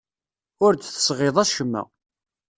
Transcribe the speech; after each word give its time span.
Ur 0.65 0.73
d-tesɣiḍ 0.73 1.35
acemma. 1.43 1.83